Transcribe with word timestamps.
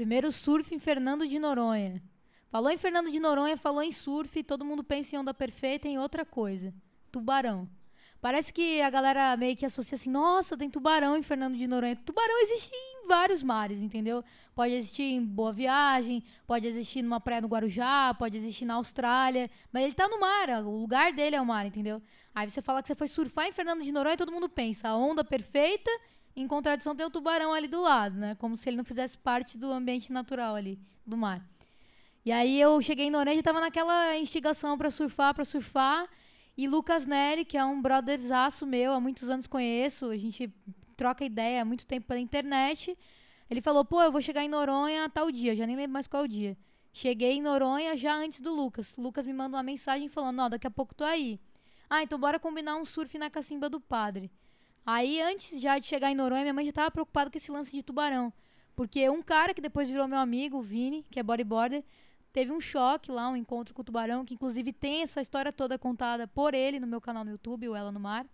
Primeiro 0.00 0.32
surf 0.32 0.74
em 0.74 0.78
Fernando 0.78 1.28
de 1.28 1.38
Noronha. 1.38 2.02
Falou 2.48 2.70
em 2.70 2.78
Fernando 2.78 3.10
de 3.10 3.20
Noronha, 3.20 3.54
falou 3.58 3.82
em 3.82 3.92
surf, 3.92 4.42
todo 4.44 4.64
mundo 4.64 4.82
pensa 4.82 5.14
em 5.14 5.18
onda 5.18 5.34
perfeita 5.34 5.86
em 5.88 5.98
outra 5.98 6.24
coisa. 6.24 6.72
Tubarão. 7.12 7.68
Parece 8.18 8.50
que 8.50 8.80
a 8.80 8.88
galera 8.88 9.36
meio 9.36 9.54
que 9.54 9.66
associa 9.66 9.96
assim, 9.96 10.08
nossa, 10.08 10.56
tem 10.56 10.70
tubarão 10.70 11.18
em 11.18 11.22
Fernando 11.22 11.54
de 11.54 11.66
Noronha. 11.66 11.96
Tubarão 11.96 12.42
existe 12.44 12.70
em 12.74 13.06
vários 13.08 13.42
mares, 13.42 13.82
entendeu? 13.82 14.24
Pode 14.54 14.72
existir 14.72 15.02
em 15.02 15.22
Boa 15.22 15.52
Viagem, 15.52 16.24
pode 16.46 16.66
existir 16.66 17.02
numa 17.02 17.20
praia 17.20 17.42
no 17.42 17.48
Guarujá, 17.48 18.14
pode 18.14 18.38
existir 18.38 18.64
na 18.64 18.76
Austrália, 18.76 19.50
mas 19.70 19.84
ele 19.84 19.92
tá 19.92 20.08
no 20.08 20.18
mar, 20.18 20.64
o 20.64 20.80
lugar 20.80 21.12
dele 21.12 21.36
é 21.36 21.40
o 21.42 21.44
mar, 21.44 21.66
entendeu? 21.66 22.00
Aí 22.34 22.48
você 22.48 22.62
fala 22.62 22.80
que 22.80 22.88
você 22.88 22.94
foi 22.94 23.06
surfar 23.06 23.48
em 23.48 23.52
Fernando 23.52 23.84
de 23.84 23.92
Noronha 23.92 24.14
e 24.14 24.16
todo 24.16 24.32
mundo 24.32 24.48
pensa, 24.48 24.88
a 24.88 24.96
onda 24.96 25.22
perfeita, 25.22 25.90
em 26.36 26.46
contradição 26.46 26.94
tem 26.94 27.04
o 27.04 27.10
tubarão 27.10 27.52
ali 27.52 27.68
do 27.68 27.82
lado, 27.82 28.16
né? 28.16 28.34
Como 28.36 28.56
se 28.56 28.68
ele 28.68 28.76
não 28.76 28.84
fizesse 28.84 29.18
parte 29.18 29.58
do 29.58 29.70
ambiente 29.72 30.12
natural 30.12 30.54
ali, 30.54 30.78
do 31.06 31.16
mar. 31.16 31.44
E 32.24 32.30
aí 32.30 32.60
eu 32.60 32.80
cheguei 32.82 33.06
em 33.06 33.10
Noronha 33.10 33.38
e 33.38 33.42
tava 33.42 33.60
naquela 33.60 34.16
instigação 34.16 34.76
para 34.76 34.90
surfar, 34.90 35.34
para 35.34 35.44
surfar, 35.44 36.08
e 36.56 36.68
Lucas 36.68 37.06
Neri, 37.06 37.44
que 37.44 37.56
é 37.56 37.64
um 37.64 37.80
brotherzaço 37.80 38.66
meu, 38.66 38.92
há 38.92 39.00
muitos 39.00 39.30
anos 39.30 39.46
conheço, 39.46 40.10
a 40.10 40.16
gente 40.16 40.52
troca 40.96 41.24
ideia 41.24 41.62
há 41.62 41.64
muito 41.64 41.86
tempo 41.86 42.06
pela 42.06 42.20
internet. 42.20 42.96
Ele 43.48 43.62
falou, 43.62 43.84
pô, 43.84 44.02
eu 44.02 44.12
vou 44.12 44.20
chegar 44.20 44.44
em 44.44 44.48
Noronha 44.48 45.08
tal 45.08 45.32
dia, 45.32 45.56
já 45.56 45.66
nem 45.66 45.74
lembro 45.74 45.92
mais 45.92 46.06
qual 46.06 46.28
dia. 46.28 46.56
Cheguei 46.92 47.32
em 47.32 47.42
Noronha 47.42 47.96
já 47.96 48.14
antes 48.14 48.40
do 48.40 48.52
Lucas. 48.54 48.96
O 48.98 49.00
Lucas 49.00 49.24
me 49.24 49.32
mandou 49.32 49.56
uma 49.56 49.62
mensagem 49.62 50.08
falando, 50.08 50.40
ó, 50.40 50.48
daqui 50.48 50.66
a 50.66 50.70
pouco 50.70 50.94
tô 50.94 51.04
aí. 51.04 51.40
Ah, 51.88 52.02
então 52.02 52.18
bora 52.18 52.38
combinar 52.38 52.76
um 52.76 52.84
surf 52.84 53.16
na 53.16 53.30
cacimba 53.30 53.70
do 53.70 53.80
padre. 53.80 54.30
Aí, 54.84 55.20
antes 55.20 55.60
já 55.60 55.78
de 55.78 55.86
chegar 55.86 56.10
em 56.10 56.14
Noronha, 56.14 56.42
minha 56.42 56.54
mãe 56.54 56.66
já 56.66 56.72
tava 56.72 56.90
preocupada 56.90 57.30
com 57.30 57.36
esse 57.36 57.50
lance 57.50 57.74
de 57.74 57.82
tubarão. 57.82 58.32
Porque 58.74 59.08
um 59.10 59.22
cara 59.22 59.52
que 59.52 59.60
depois 59.60 59.90
virou 59.90 60.08
meu 60.08 60.18
amigo, 60.18 60.58
o 60.58 60.62
Vini, 60.62 61.04
que 61.10 61.20
é 61.20 61.22
bodyboarder, 61.22 61.84
teve 62.32 62.52
um 62.52 62.60
choque 62.60 63.10
lá, 63.10 63.28
um 63.28 63.36
encontro 63.36 63.74
com 63.74 63.82
o 63.82 63.84
tubarão, 63.84 64.24
que 64.24 64.34
inclusive 64.34 64.72
tem 64.72 65.02
essa 65.02 65.20
história 65.20 65.52
toda 65.52 65.78
contada 65.78 66.26
por 66.26 66.54
ele 66.54 66.80
no 66.80 66.86
meu 66.86 67.00
canal 67.00 67.24
no 67.24 67.30
YouTube, 67.30 67.68
o 67.68 67.76
Ela 67.76 67.92
no 67.92 68.00
Mar. 68.00 68.26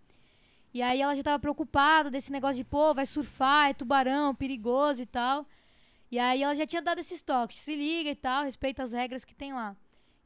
E 0.73 0.81
aí 0.81 1.01
ela 1.01 1.15
já 1.15 1.23
tava 1.23 1.39
preocupada 1.39 2.09
desse 2.09 2.31
negócio 2.31 2.57
de, 2.57 2.63
pô, 2.63 2.93
vai 2.93 3.05
surfar, 3.05 3.69
é 3.69 3.73
tubarão, 3.73 4.35
perigoso 4.35 5.01
e 5.01 5.05
tal. 5.05 5.45
E 6.11 6.19
aí 6.19 6.43
ela 6.43 6.55
já 6.55 6.65
tinha 6.65 6.81
dado 6.81 6.99
esses 6.99 7.21
toques, 7.21 7.59
se 7.59 7.75
liga 7.75 8.09
e 8.09 8.15
tal, 8.15 8.43
respeita 8.43 8.83
as 8.83 8.93
regras 8.93 9.25
que 9.25 9.35
tem 9.35 9.53
lá. 9.53 9.75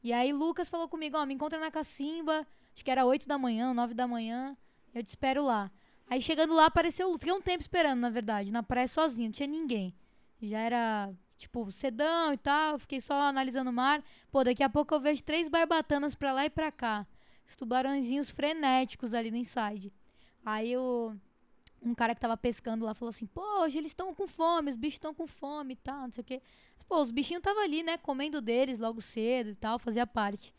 E 0.02 0.12
aí 0.12 0.32
Lucas 0.32 0.68
falou 0.68 0.88
comigo, 0.88 1.16
ó, 1.16 1.24
me 1.24 1.34
encontra 1.34 1.58
na 1.58 1.70
cacimba, 1.70 2.46
acho 2.74 2.84
que 2.84 2.90
era 2.90 3.04
8 3.04 3.26
da 3.26 3.38
manhã, 3.38 3.72
9 3.72 3.94
da 3.94 4.06
manhã, 4.06 4.56
eu 4.94 5.02
te 5.02 5.08
espero 5.08 5.44
lá. 5.44 5.70
Aí 6.08 6.20
chegando 6.20 6.54
lá 6.54 6.66
apareceu, 6.66 7.12
fiquei 7.18 7.32
um 7.32 7.40
tempo 7.40 7.60
esperando, 7.60 8.00
na 8.00 8.10
verdade, 8.10 8.52
na 8.52 8.62
praia 8.62 8.88
sozinha, 8.88 9.28
não 9.28 9.32
tinha 9.32 9.46
ninguém. 9.46 9.94
Já 10.40 10.58
era 10.58 11.12
tipo, 11.38 11.70
sedão 11.72 12.32
e 12.32 12.36
tal, 12.36 12.78
fiquei 12.78 13.00
só 13.00 13.14
analisando 13.14 13.70
o 13.70 13.72
mar. 13.72 14.02
Pô, 14.30 14.44
daqui 14.44 14.62
a 14.62 14.68
pouco 14.68 14.94
eu 14.94 15.00
vejo 15.00 15.22
três 15.22 15.48
barbatanas 15.48 16.14
pra 16.14 16.32
lá 16.32 16.44
e 16.44 16.50
pra 16.50 16.70
cá. 16.70 17.06
Os 17.46 17.56
tubarãozinhos 17.56 18.30
frenéticos 18.30 19.14
ali 19.14 19.30
no 19.30 19.36
inside. 19.36 19.92
Aí 20.44 20.76
o 20.76 21.14
um 21.84 21.94
cara 21.94 22.14
que 22.14 22.20
tava 22.20 22.36
pescando 22.36 22.84
lá 22.84 22.94
falou 22.94 23.10
assim: 23.10 23.26
pô, 23.26 23.42
hoje 23.62 23.78
eles 23.78 23.90
estão 23.90 24.14
com 24.14 24.26
fome, 24.26 24.70
os 24.70 24.76
bichos 24.76 24.94
estão 24.94 25.12
com 25.12 25.26
fome 25.26 25.74
e 25.74 25.76
tal, 25.76 26.02
não 26.02 26.12
sei 26.12 26.22
o 26.22 26.24
quê. 26.24 26.42
Mas, 26.76 26.84
pô, 26.84 27.00
os 27.00 27.10
bichinhos 27.10 27.42
tava 27.42 27.60
ali, 27.60 27.82
né, 27.82 27.98
comendo 27.98 28.40
deles 28.40 28.78
logo 28.78 29.00
cedo 29.02 29.50
e 29.50 29.54
tal, 29.54 29.78
fazia 29.78 30.06
parte. 30.06 30.54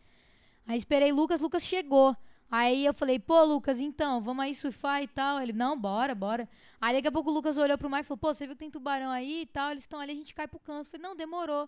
Aí 0.68 0.78
esperei 0.78 1.12
Lucas, 1.12 1.40
Lucas 1.42 1.64
chegou. 1.64 2.16
Aí 2.50 2.86
eu 2.86 2.94
falei, 2.94 3.20
pô, 3.20 3.44
Lucas, 3.44 3.80
então, 3.80 4.22
vamos 4.22 4.44
aí 4.44 4.54
surfar 4.54 5.02
e 5.02 5.08
tal. 5.08 5.42
Ele, 5.42 5.54
não, 5.54 5.80
bora, 5.80 6.14
bora. 6.14 6.48
Aí 6.80 6.96
daqui 6.96 7.08
a 7.08 7.12
pouco 7.12 7.30
o 7.32 7.34
Lucas 7.34 7.58
olhou 7.58 7.78
pro 7.78 7.90
mar 7.90 8.02
e 8.02 8.04
falou, 8.04 8.18
pô, 8.18 8.34
você 8.34 8.46
viu 8.46 8.56
que 8.56 8.60
tem 8.60 8.70
tubarão 8.70 9.10
aí 9.10 9.42
e 9.42 9.46
tal? 9.48 9.72
Eles 9.72 9.84
estão 9.84 10.00
ali, 10.00 10.12
a 10.12 10.16
gente 10.16 10.36
cai 10.36 10.48
pro 10.48 10.60
canto. 10.60 10.88
Eu 10.88 10.92
falei, 10.92 11.08
não, 11.08 11.16
demorou. 11.16 11.68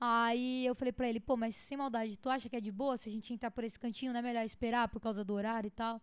Aí 0.00 0.66
eu 0.66 0.74
falei 0.74 0.92
pra 0.92 1.08
ele, 1.08 1.20
pô, 1.20 1.36
mas 1.36 1.54
sem 1.54 1.78
maldade, 1.78 2.18
tu 2.18 2.28
acha 2.28 2.48
que 2.48 2.56
é 2.56 2.60
de 2.60 2.72
boa 2.72 2.96
se 2.96 3.08
a 3.08 3.12
gente 3.12 3.32
entrar 3.32 3.50
por 3.50 3.64
esse 3.64 3.78
cantinho, 3.78 4.12
não 4.12 4.18
é 4.18 4.22
melhor 4.22 4.44
esperar 4.44 4.88
por 4.88 5.00
causa 5.00 5.24
do 5.24 5.32
horário 5.32 5.68
e 5.68 5.70
tal? 5.70 6.02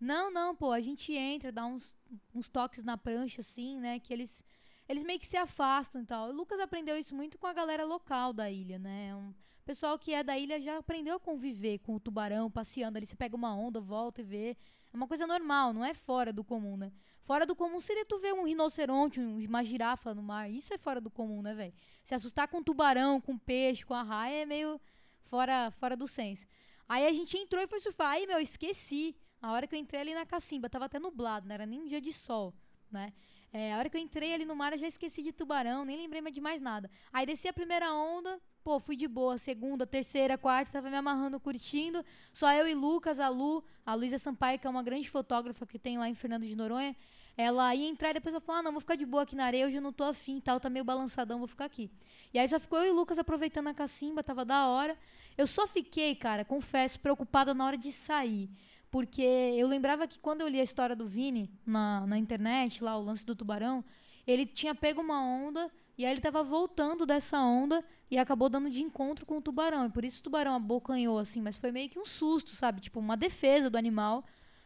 Não, 0.00 0.30
não, 0.30 0.54
pô, 0.54 0.70
a 0.70 0.80
gente 0.80 1.12
entra, 1.12 1.50
dá 1.50 1.64
uns, 1.66 1.94
uns 2.34 2.48
toques 2.48 2.84
na 2.84 2.96
prancha, 2.96 3.40
assim, 3.40 3.78
né, 3.78 3.98
que 3.98 4.12
eles, 4.12 4.44
eles 4.88 5.02
meio 5.02 5.18
que 5.18 5.26
se 5.26 5.36
afastam 5.36 6.02
e 6.02 6.04
tal. 6.04 6.28
O 6.28 6.32
Lucas 6.32 6.60
aprendeu 6.60 6.98
isso 6.98 7.14
muito 7.14 7.38
com 7.38 7.46
a 7.46 7.52
galera 7.52 7.84
local 7.84 8.32
da 8.32 8.50
ilha, 8.50 8.78
né, 8.78 9.14
um, 9.14 9.34
pessoal 9.68 9.98
que 9.98 10.14
é 10.14 10.24
da 10.24 10.38
ilha 10.38 10.58
já 10.58 10.78
aprendeu 10.78 11.16
a 11.16 11.20
conviver 11.20 11.78
com 11.80 11.94
o 11.94 12.00
tubarão, 12.00 12.50
passeando 12.50 12.96
ali. 12.96 13.04
Você 13.04 13.14
pega 13.14 13.36
uma 13.36 13.54
onda, 13.54 13.78
volta 13.78 14.22
e 14.22 14.24
vê. 14.24 14.56
É 14.90 14.96
uma 14.96 15.06
coisa 15.06 15.26
normal, 15.26 15.74
não 15.74 15.84
é 15.84 15.92
fora 15.92 16.32
do 16.32 16.42
comum, 16.42 16.74
né? 16.74 16.90
Fora 17.22 17.44
do 17.44 17.54
comum 17.54 17.78
seria 17.78 18.06
tu 18.06 18.18
ver 18.18 18.32
um 18.32 18.44
rinoceronte, 18.44 19.20
uma 19.20 19.62
girafa 19.62 20.14
no 20.14 20.22
mar. 20.22 20.50
Isso 20.50 20.72
é 20.72 20.78
fora 20.78 21.02
do 21.02 21.10
comum, 21.10 21.42
né, 21.42 21.52
velho? 21.52 21.74
Se 22.02 22.14
assustar 22.14 22.48
com 22.48 22.62
tubarão, 22.62 23.20
com 23.20 23.36
peixe, 23.36 23.84
com 23.84 23.92
a 23.92 24.02
raia 24.02 24.44
é 24.44 24.46
meio 24.46 24.80
fora, 25.24 25.70
fora 25.72 25.94
do 25.94 26.08
senso. 26.08 26.46
Aí 26.88 27.06
a 27.06 27.12
gente 27.12 27.36
entrou 27.36 27.62
e 27.62 27.66
foi 27.66 27.78
surfar. 27.78 28.12
Aí, 28.12 28.26
meu, 28.26 28.40
esqueci. 28.40 29.14
A 29.42 29.52
hora 29.52 29.66
que 29.66 29.74
eu 29.74 29.78
entrei 29.78 30.00
ali 30.00 30.14
na 30.14 30.24
cacimba, 30.24 30.70
tava 30.70 30.86
até 30.86 30.98
nublado, 30.98 31.46
não 31.46 31.54
era 31.54 31.66
nem 31.66 31.78
um 31.78 31.86
dia 31.86 32.00
de 32.00 32.12
sol, 32.12 32.54
né? 32.90 33.12
É, 33.52 33.74
a 33.74 33.78
hora 33.78 33.88
que 33.90 33.96
eu 33.96 34.00
entrei 34.00 34.32
ali 34.32 34.46
no 34.46 34.56
mar, 34.56 34.72
eu 34.72 34.78
já 34.78 34.86
esqueci 34.86 35.22
de 35.22 35.32
tubarão, 35.32 35.84
nem 35.84 35.96
lembrei 35.96 36.22
mais 36.22 36.34
de 36.34 36.40
mais 36.40 36.60
nada. 36.60 36.90
Aí 37.12 37.26
desci 37.26 37.48
a 37.48 37.52
primeira 37.52 37.92
onda, 37.92 38.40
pô, 38.68 38.78
fui 38.78 38.96
de 38.96 39.08
boa. 39.08 39.38
Segunda, 39.38 39.86
terceira, 39.86 40.36
quarta, 40.36 40.72
tava 40.72 40.90
me 40.90 40.96
amarrando, 40.96 41.40
curtindo. 41.40 42.04
Só 42.34 42.52
eu 42.52 42.68
e 42.68 42.74
Lucas, 42.74 43.18
a 43.18 43.30
Lu, 43.30 43.64
a 43.86 43.94
Luísa 43.94 44.18
Sampaio, 44.18 44.58
que 44.58 44.66
é 44.66 44.70
uma 44.70 44.82
grande 44.82 45.08
fotógrafa 45.08 45.64
que 45.64 45.78
tem 45.78 45.96
lá 45.96 46.06
em 46.06 46.14
Fernando 46.14 46.44
de 46.44 46.54
Noronha. 46.54 46.94
Ela 47.34 47.74
ia 47.74 47.88
entrar 47.88 48.10
e 48.10 48.12
depois 48.12 48.34
ela 48.34 48.42
falou: 48.42 48.58
ah, 48.58 48.62
não, 48.62 48.72
vou 48.72 48.82
ficar 48.82 48.94
de 48.94 49.06
boa 49.06 49.22
aqui 49.22 49.34
na 49.34 49.46
areia, 49.46 49.66
hoje 49.66 49.76
eu 49.76 49.80
não 49.80 49.90
tô 49.90 50.04
afim 50.04 50.38
tal, 50.38 50.60
tá 50.60 50.68
meio 50.68 50.84
balançadão, 50.84 51.38
vou 51.38 51.48
ficar 51.48 51.64
aqui. 51.64 51.90
E 52.34 52.38
aí 52.38 52.46
só 52.46 52.60
ficou 52.60 52.78
eu 52.80 52.92
e 52.92 52.94
Lucas 52.94 53.18
aproveitando 53.18 53.68
a 53.68 53.72
cacimba, 53.72 54.22
tava 54.22 54.44
da 54.44 54.66
hora. 54.66 54.98
Eu 55.38 55.46
só 55.46 55.66
fiquei, 55.66 56.14
cara, 56.14 56.44
confesso, 56.44 57.00
preocupada 57.00 57.54
na 57.54 57.64
hora 57.64 57.78
de 57.78 57.90
sair. 57.90 58.50
Porque 58.90 59.22
eu 59.22 59.66
lembrava 59.66 60.06
que 60.06 60.18
quando 60.18 60.42
eu 60.42 60.48
li 60.48 60.60
a 60.60 60.64
história 60.64 60.94
do 60.94 61.06
Vini 61.06 61.50
na, 61.64 62.06
na 62.06 62.18
internet, 62.18 62.84
lá, 62.84 62.98
o 62.98 63.02
lance 63.02 63.24
do 63.24 63.34
tubarão, 63.34 63.82
ele 64.26 64.44
tinha 64.44 64.74
pego 64.74 65.00
uma 65.00 65.24
onda 65.24 65.70
e 65.98 66.06
aí 66.06 66.12
ele 66.12 66.20
tava 66.20 66.44
voltando 66.44 67.04
dessa 67.04 67.40
onda 67.40 67.84
e 68.08 68.16
acabou 68.16 68.48
dando 68.48 68.70
de 68.70 68.80
encontro 68.80 69.26
com 69.26 69.38
o 69.38 69.42
tubarão. 69.42 69.84
E 69.84 69.90
por 69.90 70.04
isso 70.04 70.20
o 70.20 70.22
tubarão 70.22 70.54
abocanhou, 70.54 71.18
assim, 71.18 71.42
mas 71.42 71.58
foi 71.58 71.72
meio 71.72 71.90
que 71.90 71.98
um 71.98 72.06
susto, 72.06 72.54
sabe? 72.54 72.80
Tipo, 72.80 73.00
uma 73.00 73.16
defesa 73.16 73.68
do 73.68 73.76
animal 73.76 74.24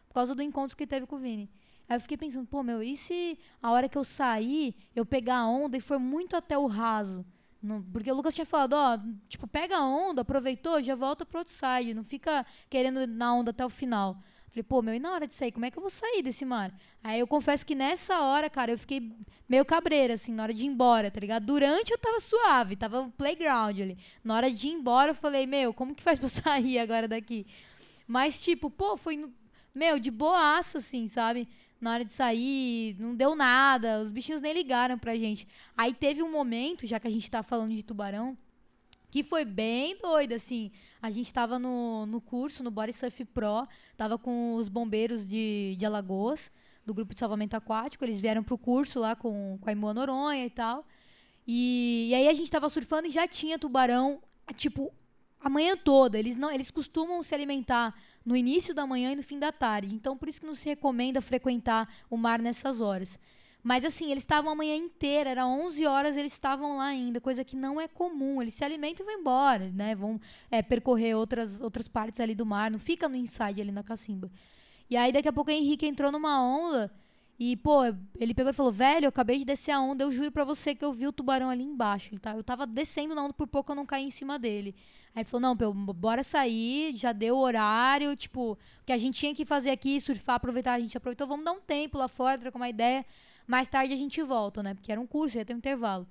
por 0.09 0.15
causa 0.15 0.35
do 0.35 0.43
encontro 0.43 0.77
que 0.77 0.87
teve 0.87 1.07
com 1.07 1.17
o 1.17 1.19
Vini. 1.19 1.51
Aí 1.89 1.97
eu 1.97 2.01
fiquei 2.03 2.19
pensando, 2.19 2.47
pô, 2.47 2.63
meu, 2.63 2.83
e 2.83 2.99
se 2.99 3.39
a 3.63 3.71
hora 3.71 3.89
que 3.89 3.97
eu 3.97 4.05
sair, 4.05 4.77
eu 4.95 5.07
pegar 5.07 5.39
a 5.39 5.49
onda 5.49 5.75
e 5.75 5.81
for 5.81 5.99
muito 5.99 6.37
até 6.37 6.57
o 6.57 6.67
raso? 6.67 7.25
Não, 7.63 7.83
porque 7.83 8.13
o 8.13 8.15
Lucas 8.15 8.35
tinha 8.35 8.45
falado, 8.45 8.75
ó, 8.75 8.99
tipo, 9.27 9.47
pega 9.47 9.79
a 9.79 9.87
onda, 9.87 10.21
aproveitou, 10.21 10.83
já 10.83 10.95
volta 10.95 11.25
pro 11.25 11.39
outro 11.39 11.55
side, 11.55 11.95
não 11.95 12.05
fica 12.05 12.45
querendo 12.69 13.07
na 13.07 13.35
onda 13.35 13.53
até 13.53 13.65
o 13.65 13.71
final. 13.71 14.23
Falei, 14.53 14.63
pô, 14.63 14.83
meu, 14.83 14.95
e 14.95 14.99
na 14.99 15.13
hora 15.13 15.27
de 15.27 15.33
sair, 15.33 15.51
como 15.51 15.65
é 15.65 15.71
que 15.71 15.79
eu 15.79 15.81
vou 15.81 15.89
sair 15.89 16.23
desse 16.23 16.45
mar? 16.45 16.71
Aí 17.03 17.19
eu 17.19 17.27
confesso 17.27 17.65
que 17.65 17.75
nessa 17.75 18.21
hora, 18.21 18.51
cara, 18.51 18.73
eu 18.73 18.79
fiquei 18.79 19.11
meio 19.49 19.65
cabreira, 19.65 20.13
assim, 20.13 20.31
na 20.31 20.43
hora 20.43 20.53
de 20.53 20.65
ir 20.65 20.67
embora, 20.67 21.11
tá 21.11 21.19
ligado? 21.19 21.47
Durante 21.47 21.91
eu 21.91 21.97
tava 21.97 22.21
suave, 22.21 22.77
tava 22.77 23.11
playground 23.17 23.81
ali. 23.81 23.97
Na 24.23 24.37
hora 24.37 24.51
de 24.51 24.69
ir 24.69 24.73
embora, 24.73 25.13
eu 25.13 25.15
falei, 25.15 25.47
meu, 25.47 25.73
como 25.73 25.95
que 25.95 26.03
faz 26.03 26.19
pra 26.19 26.29
sair 26.31 26.79
agora 26.79 27.09
daqui? 27.09 27.47
Mas, 28.07 28.43
tipo, 28.43 28.69
pô, 28.69 28.99
foi, 28.99 29.17
no, 29.17 29.33
meu, 29.75 29.99
de 29.99 30.11
boaça, 30.11 30.79
assim, 30.79 31.09
sabe? 31.09 31.49
na 31.81 31.95
hora 31.95 32.05
de 32.05 32.13
sair, 32.13 32.95
não 33.01 33.13
deu 33.13 33.35
nada, 33.35 34.01
os 34.01 34.13
bichinhos 34.13 34.41
nem 34.41 34.53
ligaram 34.53 34.97
pra 34.97 35.17
gente. 35.17 35.49
Aí 35.77 35.93
teve 35.93 36.23
um 36.23 36.31
momento, 36.31 36.87
já 36.87 37.01
que 37.01 37.09
a 37.09 37.11
gente 37.11 37.29
tá 37.29 37.43
falando 37.43 37.75
de 37.75 37.83
tubarão, 37.83 38.39
que 39.13 39.23
foi 39.23 39.45
bem 39.45 39.95
doido, 39.99 40.33
assim. 40.33 40.73
A 41.03 41.11
gente 41.11 41.31
tava 41.31 41.59
no, 41.59 42.07
no 42.07 42.19
curso, 42.19 42.65
no 42.65 42.71
Body 42.71 42.95
Surf 42.95 43.27
Pro, 43.27 43.69
tava 43.95 44.17
com 44.17 44.55
os 44.55 44.71
bombeiros 44.71 45.29
de, 45.29 45.77
de 45.79 45.85
Alagoas, 45.85 46.51
do 46.85 46.95
grupo 46.95 47.13
de 47.13 47.21
salvamento 47.21 47.55
aquático, 47.55 48.03
eles 48.07 48.19
vieram 48.19 48.43
pro 48.43 48.57
curso 48.57 48.99
lá 48.99 49.15
com, 49.15 49.59
com 49.61 49.69
a 49.69 49.73
Imoa 49.73 49.93
Noronha 49.93 50.47
e 50.47 50.49
tal. 50.49 50.87
E, 51.47 52.09
e 52.09 52.15
aí 52.15 52.27
a 52.27 52.33
gente 52.33 52.51
tava 52.51 52.71
surfando 52.71 53.07
e 53.07 53.11
já 53.11 53.29
tinha 53.29 53.59
tubarão, 53.59 54.19
tipo, 54.57 54.91
a 55.39 55.51
manhã 55.51 55.77
toda. 55.77 56.19
Eles 56.19 56.35
não, 56.35 56.51
eles 56.51 56.71
costumam 56.71 57.23
se 57.23 57.35
alimentar 57.35 57.95
no 58.25 58.35
início 58.35 58.75
da 58.75 58.87
manhã 58.87 59.13
e 59.13 59.17
no 59.17 59.23
fim 59.23 59.39
da 59.39 59.53
tarde. 59.53 59.95
Então, 59.95 60.17
por 60.17 60.27
isso 60.27 60.41
que 60.41 60.47
não 60.47 60.55
se 60.55 60.67
recomenda 60.71 61.21
frequentar 61.21 61.87
o 62.09 62.17
mar 62.17 62.41
nessas 62.41 62.81
horas. 62.81 63.19
Mas 63.63 63.85
assim, 63.85 64.11
eles 64.11 64.23
estavam 64.23 64.51
a 64.51 64.55
manhã 64.55 64.75
inteira, 64.75 65.31
era 65.31 65.47
11 65.47 65.87
horas, 65.87 66.17
eles 66.17 66.33
estavam 66.33 66.79
lá 66.79 66.87
ainda, 66.87 67.21
coisa 67.21 67.45
que 67.45 67.55
não 67.55 67.81
é 67.81 67.87
comum. 67.87 68.43
Eles 68.43 68.55
se 68.55 68.65
alimentam 68.65 69.07
e 69.07 69.11
vão 69.11 69.21
embora, 69.21 69.71
né? 69.71 69.95
Vão 69.95 70.21
é, 70.51 70.63
percorrer 70.63 71.15
outras, 71.15 71.61
outras 71.61 71.87
partes 71.87 72.21
ali 72.21 72.35
do 72.35 72.45
mar, 72.45 72.71
não 72.71 72.79
fica 72.79 73.09
no 73.09 73.17
inside 73.17 73.61
ali 73.61 73.71
na 73.71 73.83
cacimba. 73.85 74.31
E 74.91 74.97
aí, 74.97 75.13
daqui 75.13 75.29
a 75.29 75.33
pouco, 75.33 75.51
o 75.51 75.55
Henrique 75.55 75.87
entrou 75.87 76.11
numa 76.11 76.43
onda 76.43 76.91
e, 77.39 77.57
pô, 77.57 77.83
ele 78.21 78.35
pegou 78.35 78.51
e 78.51 78.53
falou: 78.53 78.71
velho, 78.71 79.07
eu 79.07 79.09
acabei 79.09 79.39
de 79.39 79.45
descer 79.45 79.73
a 79.73 79.81
onda, 79.81 80.05
eu 80.05 80.13
juro 80.13 80.31
pra 80.31 80.45
você 80.45 80.75
que 80.75 80.85
eu 80.85 80.93
vi 80.93 81.07
o 81.07 81.13
tubarão 81.13 81.51
ali 81.51 81.63
embaixo. 81.63 82.11
Ele 82.13 82.21
tá, 82.21 82.37
eu 82.37 82.45
tava 82.45 82.67
descendo 82.67 83.15
na 83.15 83.25
onda, 83.25 83.33
por 83.33 83.47
pouco 83.47 83.73
eu 83.73 83.77
não 83.77 83.87
caí 83.87 84.05
em 84.05 84.11
cima 84.11 84.39
dele. 84.39 84.75
Aí 85.15 85.23
ele 85.23 85.25
falou: 85.25 85.41
não, 85.41 85.57
pô, 85.57 85.73
bora 85.73 86.23
sair, 86.23 86.97
já 86.97 87.13
deu 87.13 87.37
o 87.37 87.41
horário, 87.41 88.15
tipo, 88.17 88.53
o 88.53 88.59
que 88.87 88.93
a 88.93 88.99
gente 88.99 89.19
tinha 89.19 89.35
que 89.35 89.45
fazer 89.45 89.71
aqui, 89.71 90.01
surfar, 90.01 90.37
aproveitar, 90.37 90.75
a 90.75 90.81
gente 90.81 90.97
aproveitou, 90.97 91.27
vamos 91.27 91.45
dar 91.45 91.53
um 91.53 91.61
tempo 91.61 91.99
lá 91.99 92.07
fora, 92.07 92.39
trocar 92.39 92.59
uma 92.59 92.69
ideia. 92.69 93.05
Mais 93.47 93.69
tarde 93.69 93.93
a 93.93 93.97
gente 93.97 94.23
volta, 94.23 94.63
né? 94.63 94.75
Porque 94.75 94.91
era 94.93 95.01
um 95.01 95.07
curso, 95.07 95.37
ia 95.37 95.45
ter 95.45 95.55
um 95.55 95.59
intervalo. 95.59 96.07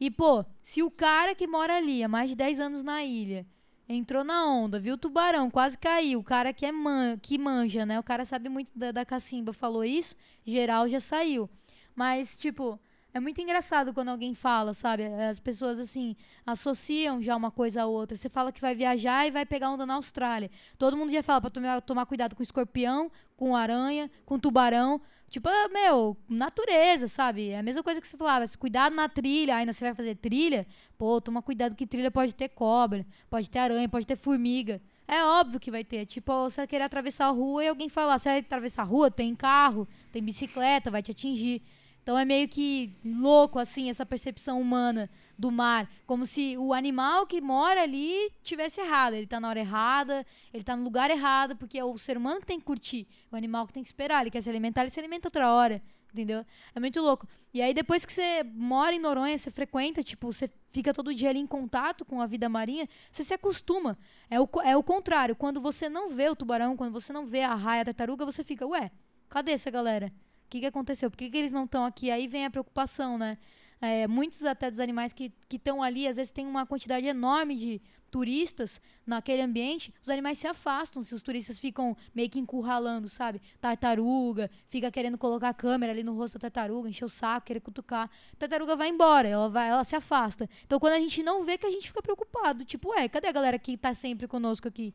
E, 0.00 0.10
pô, 0.10 0.44
se 0.60 0.82
o 0.82 0.90
cara 0.90 1.34
que 1.34 1.46
mora 1.46 1.76
ali 1.76 2.02
há 2.02 2.08
mais 2.08 2.30
de 2.30 2.36
10 2.36 2.60
anos 2.60 2.82
na 2.82 3.04
ilha 3.04 3.46
entrou 3.88 4.24
na 4.24 4.46
onda, 4.46 4.80
viu 4.80 4.94
o 4.94 4.98
tubarão, 4.98 5.50
quase 5.50 5.76
caiu, 5.76 6.20
o 6.20 6.24
cara 6.24 6.52
que, 6.52 6.64
é 6.64 6.72
man, 6.72 7.18
que 7.20 7.38
manja, 7.38 7.84
né? 7.84 7.98
O 7.98 8.02
cara 8.02 8.24
sabe 8.24 8.48
muito 8.48 8.72
da, 8.74 8.90
da 8.90 9.04
cacimba, 9.04 9.52
falou 9.52 9.84
isso, 9.84 10.16
geral 10.44 10.88
já 10.88 10.98
saiu. 10.98 11.48
Mas, 11.94 12.38
tipo, 12.38 12.80
é 13.14 13.20
muito 13.20 13.40
engraçado 13.40 13.92
quando 13.92 14.08
alguém 14.08 14.34
fala, 14.34 14.72
sabe? 14.72 15.04
As 15.04 15.38
pessoas, 15.38 15.78
assim, 15.78 16.16
associam 16.46 17.20
já 17.20 17.36
uma 17.36 17.50
coisa 17.50 17.82
a 17.82 17.86
outra. 17.86 18.16
Você 18.16 18.28
fala 18.28 18.50
que 18.50 18.60
vai 18.60 18.74
viajar 18.74 19.26
e 19.26 19.30
vai 19.30 19.44
pegar 19.44 19.70
onda 19.70 19.84
na 19.84 19.94
Austrália. 19.94 20.50
Todo 20.78 20.96
mundo 20.96 21.12
já 21.12 21.22
fala 21.22 21.40
pra 21.42 21.50
tomar, 21.50 21.80
tomar 21.82 22.06
cuidado 22.06 22.34
com 22.34 22.42
escorpião, 22.42 23.10
com 23.36 23.54
aranha, 23.54 24.10
com 24.24 24.38
tubarão. 24.38 25.00
Tipo, 25.28 25.48
ah, 25.48 25.68
meu, 25.68 26.16
natureza, 26.28 27.08
sabe? 27.08 27.50
É 27.50 27.58
a 27.58 27.62
mesma 27.62 27.82
coisa 27.82 28.00
que 28.00 28.06
você 28.06 28.16
falava, 28.16 28.44
cuidado 28.58 28.94
na 28.94 29.08
trilha, 29.08 29.56
ainda 29.56 29.72
você 29.72 29.84
vai 29.84 29.94
fazer 29.94 30.14
trilha, 30.14 30.66
pô, 30.98 31.20
toma 31.22 31.40
cuidado 31.40 31.74
que 31.74 31.86
trilha 31.86 32.10
pode 32.10 32.34
ter 32.34 32.50
cobra, 32.50 33.06
pode 33.30 33.48
ter 33.48 33.58
aranha, 33.58 33.88
pode 33.88 34.06
ter 34.06 34.16
formiga. 34.16 34.80
É 35.08 35.24
óbvio 35.24 35.60
que 35.60 35.70
vai 35.70 35.84
ter. 35.84 36.06
Tipo, 36.06 36.50
você 36.50 36.66
querer 36.66 36.84
atravessar 36.84 37.26
a 37.26 37.30
rua 37.30 37.64
e 37.64 37.68
alguém 37.68 37.88
falar, 37.88 38.18
você 38.18 38.28
vai 38.30 38.38
atravessar 38.38 38.82
a 38.82 38.84
rua, 38.86 39.10
tem 39.10 39.34
carro, 39.34 39.86
tem 40.10 40.22
bicicleta, 40.22 40.90
vai 40.90 41.02
te 41.02 41.10
atingir. 41.10 41.62
Então 42.02 42.18
é 42.18 42.24
meio 42.24 42.48
que 42.48 42.92
louco, 43.04 43.60
assim, 43.60 43.88
essa 43.88 44.04
percepção 44.04 44.60
humana 44.60 45.08
do 45.38 45.52
mar. 45.52 45.88
Como 46.04 46.26
se 46.26 46.56
o 46.58 46.72
animal 46.72 47.26
que 47.26 47.40
mora 47.40 47.82
ali 47.82 48.28
tivesse 48.42 48.80
errado. 48.80 49.14
Ele 49.14 49.26
tá 49.26 49.38
na 49.38 49.48
hora 49.48 49.60
errada, 49.60 50.26
ele 50.52 50.64
tá 50.64 50.76
no 50.76 50.82
lugar 50.82 51.10
errado, 51.10 51.56
porque 51.56 51.78
é 51.78 51.84
o 51.84 51.96
ser 51.96 52.16
humano 52.16 52.40
que 52.40 52.46
tem 52.46 52.58
que 52.58 52.64
curtir. 52.64 53.06
O 53.30 53.36
animal 53.36 53.66
que 53.68 53.72
tem 53.72 53.84
que 53.84 53.88
esperar. 53.88 54.22
Ele 54.22 54.30
quer 54.30 54.40
se 54.40 54.50
alimentar, 54.50 54.80
ele 54.80 54.90
se 54.90 54.98
alimenta 54.98 55.28
outra 55.28 55.52
hora. 55.52 55.80
Entendeu? 56.12 56.44
É 56.74 56.80
muito 56.80 57.00
louco. 57.00 57.26
E 57.54 57.62
aí, 57.62 57.72
depois 57.72 58.04
que 58.04 58.12
você 58.12 58.42
mora 58.42 58.94
em 58.94 58.98
Noronha, 58.98 59.38
você 59.38 59.50
frequenta, 59.50 60.02
tipo, 60.02 60.30
você 60.30 60.50
fica 60.70 60.92
todo 60.92 61.14
dia 61.14 61.30
ali 61.30 61.38
em 61.38 61.46
contato 61.46 62.04
com 62.04 62.20
a 62.20 62.26
vida 62.26 62.48
marinha, 62.48 62.88
você 63.10 63.22
se 63.22 63.32
acostuma. 63.32 63.96
É 64.28 64.40
o, 64.40 64.48
é 64.64 64.76
o 64.76 64.82
contrário. 64.82 65.36
Quando 65.36 65.60
você 65.60 65.88
não 65.88 66.10
vê 66.10 66.28
o 66.28 66.36
tubarão, 66.36 66.76
quando 66.76 66.92
você 66.92 67.12
não 67.12 67.24
vê 67.24 67.42
a 67.42 67.54
raia, 67.54 67.82
a 67.82 67.84
tartaruga, 67.84 68.26
você 68.26 68.42
fica, 68.42 68.66
ué, 68.66 68.90
cadê 69.28 69.52
essa 69.52 69.70
galera? 69.70 70.12
Que, 70.52 70.60
que 70.60 70.66
aconteceu? 70.66 71.10
Por 71.10 71.16
que, 71.16 71.30
que 71.30 71.38
eles 71.38 71.50
não 71.50 71.64
estão 71.64 71.86
aqui? 71.86 72.10
Aí 72.10 72.28
vem 72.28 72.44
a 72.44 72.50
preocupação, 72.50 73.16
né? 73.16 73.38
É, 73.80 74.06
muitos 74.06 74.44
até 74.44 74.70
dos 74.70 74.78
animais 74.78 75.12
que 75.12 75.32
estão 75.50 75.82
ali, 75.82 76.06
às 76.06 76.16
vezes 76.16 76.30
tem 76.30 76.46
uma 76.46 76.66
quantidade 76.66 77.06
enorme 77.06 77.56
de 77.56 77.80
turistas 78.12 78.80
naquele 79.06 79.40
ambiente, 79.40 79.92
os 80.02 80.10
animais 80.10 80.36
se 80.36 80.46
afastam 80.46 81.02
se 81.02 81.14
os 81.14 81.22
turistas 81.22 81.58
ficam 81.58 81.96
meio 82.14 82.28
que 82.28 82.38
encurralando, 82.38 83.08
sabe? 83.08 83.40
Tartaruga, 83.58 84.50
fica 84.68 84.90
querendo 84.90 85.16
colocar 85.16 85.48
a 85.48 85.54
câmera 85.54 85.90
ali 85.90 86.04
no 86.04 86.14
rosto 86.14 86.34
da 86.34 86.50
tartaruga, 86.50 86.90
encher 86.90 87.06
o 87.06 87.08
saco, 87.08 87.46
querer 87.46 87.60
cutucar. 87.60 88.10
A 88.34 88.36
tartaruga 88.36 88.76
vai 88.76 88.90
embora, 88.90 89.26
ela, 89.26 89.48
vai, 89.48 89.70
ela 89.70 89.82
se 89.82 89.96
afasta. 89.96 90.48
Então 90.64 90.78
quando 90.78 90.92
a 90.92 91.00
gente 91.00 91.22
não 91.22 91.42
vê, 91.42 91.56
que 91.56 91.66
a 91.66 91.70
gente 91.70 91.88
fica 91.88 92.02
preocupado. 92.02 92.64
Tipo, 92.66 92.90
ué, 92.90 93.08
cadê 93.08 93.28
a 93.28 93.32
galera 93.32 93.58
que 93.58 93.76
tá 93.78 93.94
sempre 93.94 94.28
conosco 94.28 94.68
aqui? 94.68 94.94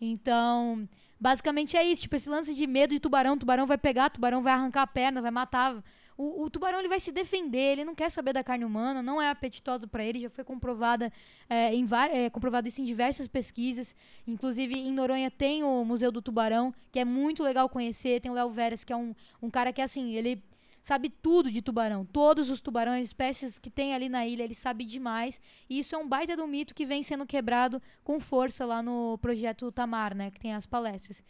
Então, 0.00 0.88
Basicamente 1.22 1.76
é 1.76 1.84
isso, 1.84 2.02
tipo, 2.02 2.16
esse 2.16 2.28
lance 2.28 2.52
de 2.52 2.66
medo 2.66 2.90
de 2.90 2.98
tubarão, 2.98 3.38
tubarão 3.38 3.64
vai 3.64 3.78
pegar, 3.78 4.10
tubarão 4.10 4.42
vai 4.42 4.54
arrancar 4.54 4.82
a 4.82 4.86
perna, 4.88 5.22
vai 5.22 5.30
matar. 5.30 5.80
O, 6.18 6.42
o 6.42 6.50
tubarão 6.50 6.80
ele 6.80 6.88
vai 6.88 6.98
se 6.98 7.12
defender, 7.12 7.74
ele 7.74 7.84
não 7.84 7.94
quer 7.94 8.10
saber 8.10 8.32
da 8.32 8.42
carne 8.42 8.64
humana, 8.64 9.04
não 9.04 9.22
é 9.22 9.30
apetitosa 9.30 9.86
para 9.86 10.04
ele, 10.04 10.18
já 10.18 10.28
foi 10.28 10.42
comprovada 10.42 11.12
é, 11.48 11.72
em 11.72 11.88
é, 12.10 12.28
comprovado 12.28 12.66
isso 12.66 12.82
em 12.82 12.84
diversas 12.84 13.28
pesquisas. 13.28 13.94
Inclusive 14.26 14.74
em 14.74 14.90
Noronha 14.90 15.30
tem 15.30 15.62
o 15.62 15.84
Museu 15.84 16.10
do 16.10 16.20
Tubarão, 16.20 16.74
que 16.90 16.98
é 16.98 17.04
muito 17.04 17.40
legal 17.44 17.68
conhecer. 17.68 18.20
Tem 18.20 18.28
o 18.28 18.34
Léo 18.34 18.50
Veras, 18.50 18.82
que 18.82 18.92
é 18.92 18.96
um, 18.96 19.14
um 19.40 19.48
cara 19.48 19.72
que 19.72 19.80
assim, 19.80 20.16
ele 20.16 20.42
sabe 20.82 21.08
tudo 21.08 21.50
de 21.50 21.62
tubarão. 21.62 22.04
Todos 22.04 22.50
os 22.50 22.60
tubarões, 22.60 23.06
espécies 23.06 23.58
que 23.58 23.70
tem 23.70 23.94
ali 23.94 24.08
na 24.08 24.26
ilha, 24.26 24.42
ele 24.42 24.54
sabe 24.54 24.84
demais. 24.84 25.40
E 25.70 25.78
isso 25.78 25.94
é 25.94 25.98
um 25.98 26.08
baita 26.08 26.36
do 26.36 26.46
mito 26.46 26.74
que 26.74 26.84
vem 26.84 27.02
sendo 27.02 27.24
quebrado 27.24 27.80
com 28.02 28.18
força 28.18 28.66
lá 28.66 28.82
no 28.82 29.16
projeto 29.18 29.70
Tamar, 29.70 30.14
né? 30.14 30.30
Que 30.30 30.40
tem 30.40 30.52
as 30.52 30.66
palestras. 30.66 31.22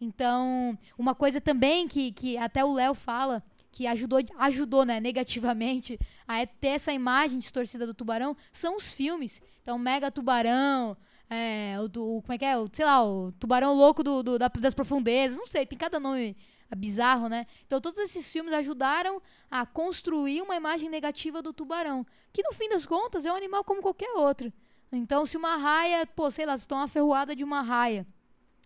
Então, 0.00 0.78
uma 0.96 1.14
coisa 1.14 1.40
também 1.40 1.88
que, 1.88 2.12
que 2.12 2.36
até 2.36 2.64
o 2.64 2.72
Léo 2.72 2.94
fala, 2.94 3.42
que 3.72 3.86
ajudou, 3.86 4.20
ajudou 4.38 4.84
né, 4.84 5.00
negativamente 5.00 5.98
a 6.26 6.46
ter 6.46 6.68
essa 6.68 6.92
imagem 6.92 7.38
distorcida 7.38 7.86
do 7.86 7.94
tubarão, 7.94 8.36
são 8.52 8.76
os 8.76 8.92
filmes. 8.92 9.42
Então, 9.62 9.78
Mega 9.78 10.10
Tubarão, 10.10 10.96
é, 11.28 11.76
o, 11.80 11.88
do, 11.88 12.22
como 12.22 12.32
é 12.32 12.38
que 12.38 12.44
é? 12.44 12.56
O, 12.56 12.68
sei 12.72 12.84
lá, 12.84 13.04
o 13.04 13.32
Tubarão 13.32 13.74
Louco 13.74 14.02
do, 14.04 14.22
do, 14.22 14.38
das 14.38 14.74
Profundezas, 14.74 15.36
não 15.36 15.46
sei, 15.46 15.66
tem 15.66 15.76
cada 15.76 15.98
nome 15.98 16.36
bizarro, 16.76 17.28
né? 17.28 17.46
Então 17.66 17.80
todos 17.80 17.98
esses 18.00 18.30
filmes 18.30 18.52
ajudaram 18.52 19.20
a 19.50 19.64
construir 19.64 20.42
uma 20.42 20.56
imagem 20.56 20.88
negativa 20.88 21.40
do 21.40 21.52
tubarão, 21.52 22.06
que 22.32 22.42
no 22.42 22.52
fim 22.52 22.68
das 22.68 22.84
contas 22.84 23.24
é 23.24 23.32
um 23.32 23.36
animal 23.36 23.64
como 23.64 23.82
qualquer 23.82 24.10
outro. 24.16 24.52
Então 24.92 25.24
se 25.26 25.36
uma 25.36 25.56
raia, 25.56 26.06
pô, 26.06 26.30
sei 26.30 26.46
lá, 26.46 26.56
se 26.56 26.68
toma 26.68 26.82
uma 26.82 26.88
ferroada 26.88 27.34
de 27.34 27.44
uma 27.44 27.62
raia, 27.62 28.06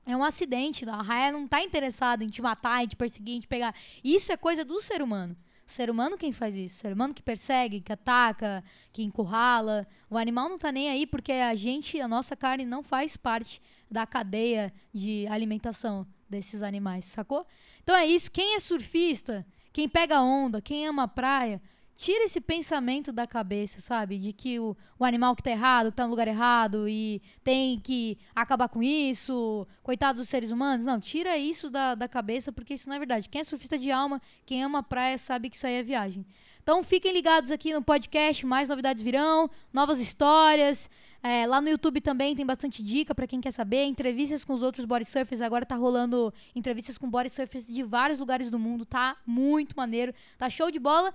é 0.04 0.16
um 0.16 0.24
acidente, 0.24 0.88
a 0.88 1.00
raia 1.00 1.30
não 1.30 1.44
está 1.44 1.62
interessada 1.62 2.24
em 2.24 2.28
te 2.28 2.42
matar, 2.42 2.82
em 2.82 2.88
te 2.88 2.96
perseguir, 2.96 3.36
em 3.36 3.40
te 3.40 3.48
pegar. 3.48 3.74
Isso 4.02 4.32
é 4.32 4.36
coisa 4.36 4.64
do 4.64 4.80
ser 4.80 5.00
humano. 5.00 5.36
O 5.66 5.70
ser 5.70 5.88
humano 5.88 6.18
quem 6.18 6.32
faz 6.32 6.56
isso? 6.56 6.76
O 6.76 6.80
ser 6.80 6.92
humano 6.92 7.14
que 7.14 7.22
persegue, 7.22 7.80
que 7.80 7.92
ataca, 7.92 8.64
que 8.92 9.02
encurrala. 9.02 9.86
O 10.10 10.18
animal 10.18 10.48
não 10.48 10.56
está 10.56 10.72
nem 10.72 10.90
aí 10.90 11.06
porque 11.06 11.32
a 11.32 11.54
gente, 11.54 12.00
a 12.00 12.08
nossa 12.08 12.34
carne 12.34 12.64
não 12.64 12.82
faz 12.82 13.16
parte 13.16 13.62
da 13.88 14.04
cadeia 14.04 14.72
de 14.92 15.26
alimentação 15.28 16.06
desses 16.32 16.62
animais, 16.62 17.04
sacou? 17.04 17.46
Então 17.82 17.94
é 17.94 18.06
isso. 18.06 18.30
Quem 18.30 18.56
é 18.56 18.60
surfista, 18.60 19.46
quem 19.72 19.88
pega 19.88 20.20
onda, 20.20 20.60
quem 20.60 20.86
ama 20.86 21.06
praia, 21.06 21.60
tira 21.94 22.24
esse 22.24 22.40
pensamento 22.40 23.12
da 23.12 23.26
cabeça, 23.26 23.80
sabe? 23.80 24.18
De 24.18 24.32
que 24.32 24.58
o, 24.58 24.76
o 24.98 25.04
animal 25.04 25.36
que 25.36 25.42
tá 25.42 25.50
errado, 25.50 25.90
que 25.90 25.96
tá 25.96 26.04
no 26.04 26.10
lugar 26.10 26.26
errado 26.26 26.88
e 26.88 27.22
tem 27.44 27.78
que 27.78 28.18
acabar 28.34 28.68
com 28.68 28.82
isso, 28.82 29.66
coitado 29.82 30.18
dos 30.18 30.28
seres 30.28 30.50
humanos. 30.50 30.86
Não, 30.86 30.98
tira 30.98 31.36
isso 31.36 31.70
da, 31.70 31.94
da 31.94 32.08
cabeça, 32.08 32.50
porque 32.50 32.74
isso 32.74 32.88
não 32.88 32.96
é 32.96 32.98
verdade. 32.98 33.28
Quem 33.28 33.42
é 33.42 33.44
surfista 33.44 33.78
de 33.78 33.92
alma, 33.92 34.20
quem 34.44 34.64
ama 34.64 34.82
praia, 34.82 35.16
sabe 35.18 35.48
que 35.48 35.56
isso 35.56 35.66
aí 35.66 35.74
é 35.74 35.82
viagem. 35.82 36.26
Então 36.62 36.82
fiquem 36.82 37.12
ligados 37.12 37.50
aqui 37.50 37.72
no 37.72 37.82
podcast, 37.82 38.46
mais 38.46 38.68
novidades 38.68 39.02
virão, 39.02 39.50
novas 39.72 40.00
histórias. 40.00 40.88
É, 41.22 41.46
lá 41.46 41.60
no 41.60 41.68
YouTube 41.68 42.00
também 42.00 42.34
tem 42.34 42.44
bastante 42.44 42.82
dica 42.82 43.14
para 43.14 43.26
quem 43.26 43.40
quer 43.40 43.52
saber. 43.52 43.84
Entrevistas 43.84 44.44
com 44.44 44.54
os 44.54 44.62
outros 44.62 44.84
body 44.84 45.04
surfers. 45.04 45.40
Agora 45.40 45.64
tá 45.64 45.76
rolando 45.76 46.34
entrevistas 46.54 46.98
com 46.98 47.08
body 47.08 47.30
surfers 47.30 47.66
de 47.66 47.82
vários 47.82 48.18
lugares 48.18 48.50
do 48.50 48.58
mundo. 48.58 48.84
Tá 48.84 49.16
muito 49.24 49.76
maneiro. 49.76 50.12
Tá 50.36 50.50
show 50.50 50.70
de 50.70 50.80
bola. 50.80 51.14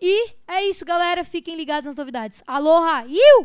E 0.00 0.32
é 0.48 0.64
isso, 0.64 0.84
galera. 0.84 1.24
Fiquem 1.24 1.54
ligados 1.54 1.86
nas 1.86 1.96
novidades. 1.96 2.42
Aloha! 2.46 3.04
Iu! 3.06 3.40